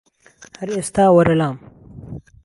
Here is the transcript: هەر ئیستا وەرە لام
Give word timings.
هەر 0.59 0.69
ئیستا 0.75 1.05
وەرە 1.15 1.35
لام 1.41 1.55